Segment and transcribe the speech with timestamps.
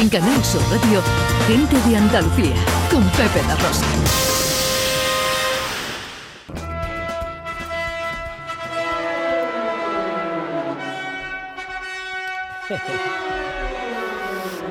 [0.00, 1.02] En Canal Sur Radio,
[1.48, 2.54] Gente de Andalucía,
[2.88, 3.84] con Pepe La Rosa.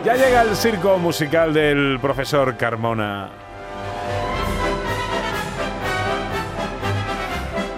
[0.05, 3.46] Ya llega el circo musical del profesor Carmona.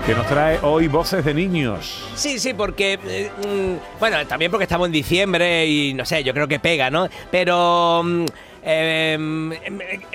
[0.09, 2.03] Que nos trae hoy voces de niños.
[2.15, 2.97] Sí, sí, porque.
[3.05, 6.89] eh, mm, bueno, también porque estamos en diciembre y no sé, yo creo que pega,
[6.89, 7.07] ¿no?
[7.29, 8.01] Pero.
[8.03, 8.25] mm,
[8.63, 9.17] eh,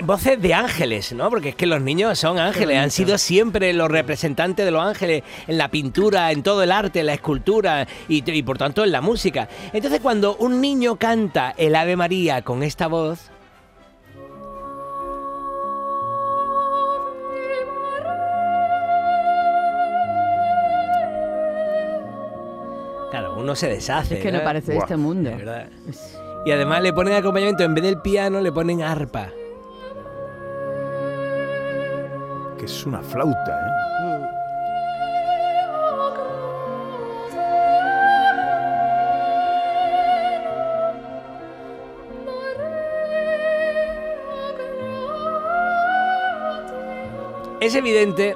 [0.03, 1.29] voces de ángeles, ¿no?
[1.29, 5.23] Porque es que los niños son ángeles, han sido siempre los representantes de los ángeles
[5.47, 8.91] en la pintura, en todo el arte, en la escultura y, y por tanto en
[8.91, 9.47] la música.
[9.71, 13.31] Entonces, cuando un niño canta el Ave María con esta voz.
[23.11, 24.17] Claro, uno se deshace.
[24.17, 24.43] Es que no ¿no?
[24.43, 25.29] parece de este mundo.
[25.29, 25.69] De verdad.
[26.45, 29.31] Y además le ponen acompañamiento, en vez del piano, le ponen arpa.
[32.57, 33.85] Que es una flauta, ¿eh?
[47.61, 48.35] Es evidente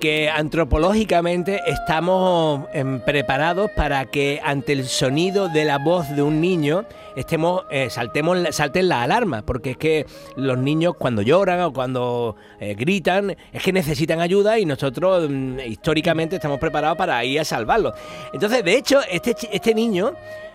[0.00, 6.40] que antropológicamente estamos em, preparados para que ante el sonido de la voz de un
[6.40, 6.84] niño
[7.16, 12.36] estemos eh, saltemos salten las alarmas porque es que los niños cuando lloran o cuando
[12.60, 17.44] eh, gritan es que necesitan ayuda y nosotros mm, históricamente estamos preparados para ir a
[17.44, 17.94] salvarlos.
[18.32, 20.12] Entonces de hecho este este niño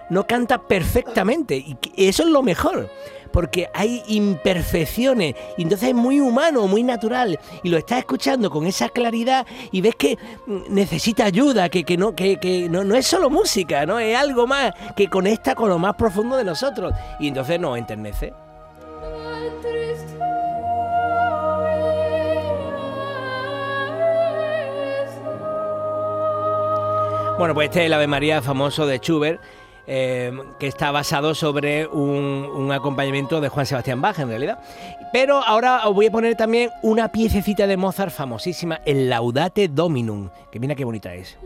[0.10, 2.90] no canta perfectamente y eso es lo mejor
[3.32, 8.66] porque hay imperfecciones y entonces es muy humano, muy natural y lo estás escuchando con
[8.66, 12.96] esa claridad y ves que mm, necesita ayuda, que, que no que, que no, no
[12.96, 16.94] es solo música, no es algo más que conecta con lo más profundo de nosotros
[17.20, 18.34] y entonces nos enternece.
[27.38, 29.42] Bueno, pues este es el Ave María famoso de Schubert,
[29.88, 34.60] eh, que está basado sobre un, un acompañamiento de Juan Sebastián Bach, en realidad.
[35.12, 40.30] Pero ahora os voy a poner también una piececita de Mozart famosísima, el Laudate Dominum,
[40.52, 41.38] que mira qué bonita es.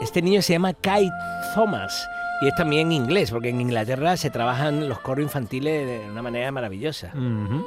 [0.00, 1.08] Este niño se llama Kai
[1.54, 2.08] Thomas
[2.42, 6.50] y es también inglés, porque en Inglaterra se trabajan los coros infantiles de una manera
[6.52, 7.12] maravillosa.
[7.14, 7.66] Ujú.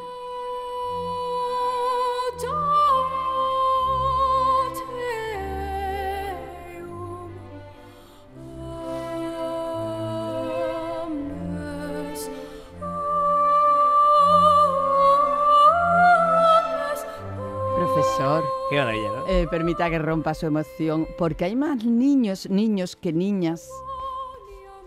[17.75, 19.27] Profesor, Qué maravilla, ¿no?
[19.27, 23.67] eh, permita que rompa su emoción, porque hay más niños, niños que niñas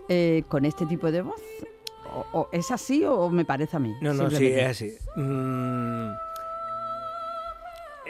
[0.09, 1.41] eh, con este tipo de voz.
[2.13, 3.93] O, o ¿Es así o me parece a mí?
[4.01, 4.97] No, no, sí, es así.
[5.15, 6.11] Mm.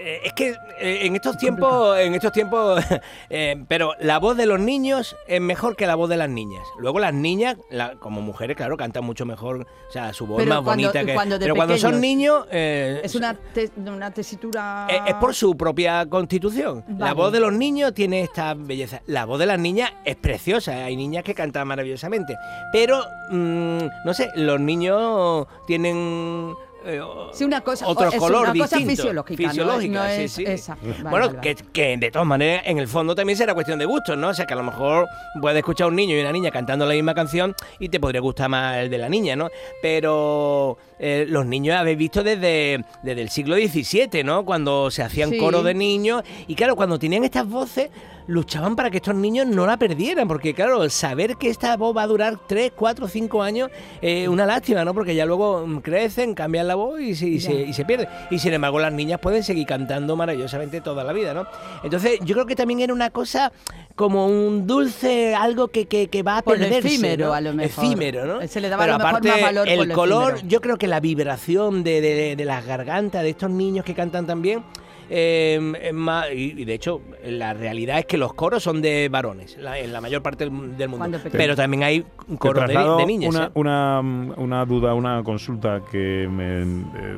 [0.08, 2.82] Eh, Es que eh, en estos tiempos, en estos tiempos,
[3.30, 6.66] eh, pero la voz de los niños es mejor que la voz de las niñas.
[6.80, 10.50] Luego las niñas, la- como mujeres, claro, cantan mucho mejor, o sea, su voz Pero
[10.56, 11.14] más cuando- bonita que.
[11.14, 14.88] cuando pero cuando son niños, Es una, te- una tesitura...
[14.90, 16.86] es, es por su propia constitución.
[16.98, 19.02] La voz de los niños tiene esta belleza.
[19.08, 20.86] La voz de las niñas es preciosa.
[20.86, 22.36] Hay niñas que cantan maravillosamente.
[22.72, 26.54] Pero, mm, no sé, los niños tienen.
[26.88, 27.02] Eh,
[27.34, 30.22] Sí, una cosa, otro es color una cosa distinto, fisiológica, no es- fisiológica, no sí,
[30.24, 30.44] es sí.
[30.46, 30.76] esa.
[30.76, 31.66] Vale, bueno, vale, que, vale.
[31.74, 34.30] que de todas maneras, en el fondo también será cuestión de gustos, ¿no?
[34.30, 35.08] O sea, que a lo mejor
[35.42, 38.22] puedes escuchar a un niño y una niña cantando la misma canción y te podría
[38.22, 39.50] gustar más el de la niña, ¿no?
[39.82, 44.46] Pero eh, los niños habéis visto desde, desde el siglo XVII, ¿no?
[44.46, 47.90] Cuando se hacían coros de niños y claro, cuando tenían estas voces
[48.30, 52.04] luchaban para que estos niños no la perdieran, porque claro, saber que esta voz va
[52.04, 53.70] a durar 3, 4, 5 años
[54.02, 54.94] es una lástima, ¿no?
[54.94, 58.08] Porque ya luego mm, crecen, cambian la voz y se, y se, y se pierde.
[58.32, 61.46] Y sin embargo las niñas pueden seguir cantando maravillosamente toda la vida, ¿no?
[61.84, 63.52] Entonces yo creo que también era una cosa
[63.96, 66.88] como un dulce, algo que, que, que va a Por perderse.
[66.88, 67.34] efímero, ¿no?
[67.34, 67.84] a lo mejor.
[67.86, 68.48] Efímero, ¿no?
[68.48, 70.48] Se le daba Pero a lo mejor aparte, más valor el lo color, efímero.
[70.50, 74.28] yo creo que la vibración de, de- de las gargantas de estos niños que cantan
[74.28, 74.64] también.
[75.10, 79.08] Eh, es más- y, y de hecho, la realidad es que los coros son de
[79.10, 81.20] varones, la- en la mayor parte del, del mundo.
[81.32, 82.06] Pero también hay
[82.38, 83.30] coros de, niñas.
[83.34, 83.50] Una, ¿eh?
[83.54, 84.00] una,
[84.38, 86.62] una duda, una consulta que me.
[86.62, 87.18] eh,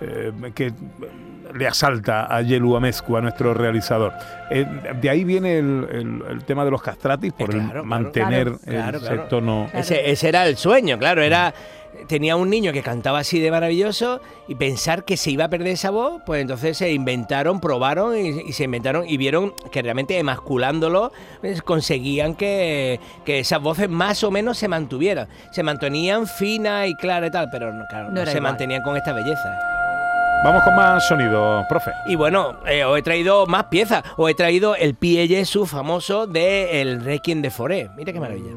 [0.00, 0.72] eh, que
[1.54, 4.12] le asalta a Yelu Amezcu, a nuestro realizador.
[4.50, 4.64] Eh,
[5.00, 8.44] de ahí viene el, el- el tema de los castratis, por Eh, el claro, mantener
[8.44, 9.24] Claro, el- claro, ese claro.
[9.28, 9.66] tono.
[9.70, 9.78] Claro.
[9.80, 11.52] Ese, ese era el sueño, claro, era
[12.08, 15.68] tenía un niño que cantaba así de maravilloso y pensar que se iba a perder
[15.68, 20.18] esa voz, pues entonces se inventaron, probaron y, y se inventaron y vieron que realmente
[20.18, 25.28] emasculándolo pues, conseguían que, que esas voces más o menos se mantuvieran.
[25.50, 28.42] Se mantenían finas y claras y tal, pero no, claro, No se igual.
[28.42, 29.58] mantenían con esta belleza.
[30.44, 31.92] Vamos con más sonido, profe.
[32.08, 34.02] Y bueno, eh, os he traído más piezas.
[34.16, 37.90] Os he traído el Pie Jesu famoso de el Requiem de Foré.
[37.96, 38.50] Mira qué maravilla.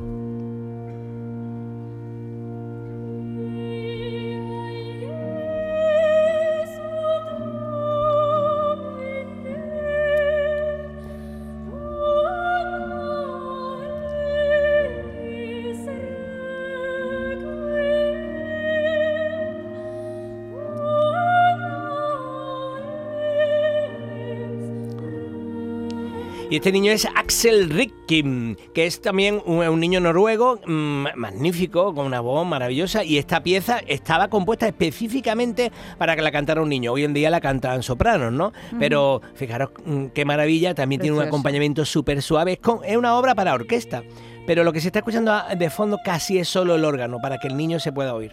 [26.55, 31.93] Y este niño es Axel Rikkim, que es también un, un niño noruego mm, magnífico,
[31.93, 33.03] con una voz maravillosa.
[33.03, 36.93] Y esta pieza estaba compuesta específicamente para que la cantara un niño.
[36.93, 38.53] Hoy en día la cantan sopranos, ¿no?
[38.79, 42.53] Pero fijaros mm, qué maravilla, también tiene un acompañamiento súper suave.
[42.53, 44.03] Es, con- es una obra para orquesta.
[44.47, 47.49] Pero lo que se está escuchando de fondo casi es solo el órgano, para que
[47.49, 48.31] el niño se pueda oír.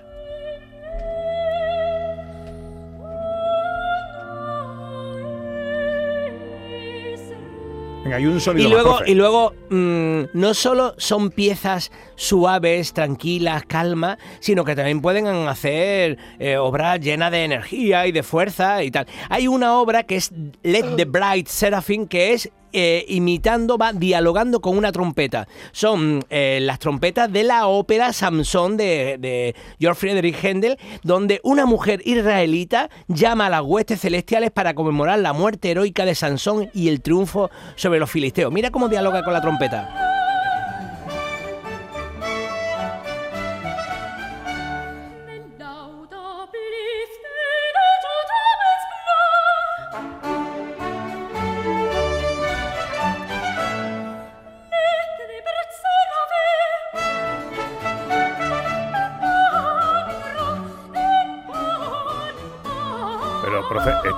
[8.12, 9.10] Venga, hay un sonido Y más, luego, profe.
[9.10, 16.18] y luego mm, no solo son piezas suaves, tranquilas, calmas, sino que también pueden hacer
[16.38, 19.06] eh, obras llenas de energía y de fuerza y tal.
[19.30, 20.30] Hay una obra que es
[20.62, 25.46] Let the Bright Seraphim, que es eh, imitando, va dialogando con una trompeta.
[25.72, 31.66] Son eh, las trompetas de la ópera Samson de, de Georg Friedrich Händel, donde una
[31.66, 36.88] mujer israelita llama a las huestes celestiales para conmemorar la muerte heroica de Sansón y
[36.88, 38.52] el triunfo sobre los filisteos.
[38.52, 40.01] Mira cómo dialoga con la trompeta.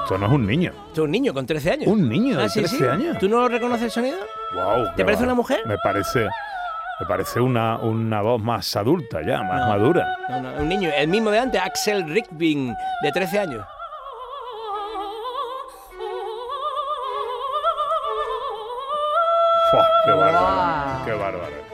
[0.04, 0.72] Esto no es un niño.
[0.94, 1.86] Tú un niño con 13 años.
[1.88, 2.84] Un niño de Ah, sí, 13 sí.
[2.84, 3.18] años.
[3.18, 4.18] ¿Tú no reconoces el sonido?
[4.54, 5.60] Wow, ¿Te parece una mujer?
[5.66, 6.28] Me parece,
[7.00, 9.68] me parece una, una voz más adulta ya, más No.
[9.68, 10.06] madura.
[10.28, 13.64] No, no, un niño, el mismo de antes, Axel Rickbing, de 13 años.
[20.04, 20.38] ¡Qué bárbaro!
[20.38, 21.04] Guau.
[21.04, 21.73] ¡Qué bárbaro!